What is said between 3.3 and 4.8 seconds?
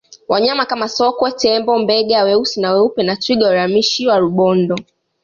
walihamishiwa rubondo